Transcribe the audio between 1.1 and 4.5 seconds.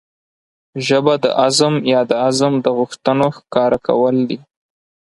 د عزم يا د عزم د غوښتنو ښکاره کول دي.